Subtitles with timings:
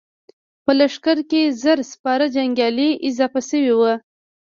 [0.63, 3.95] په لښکر کې يې زر سپاره جنګيالي اضافه شوي ول.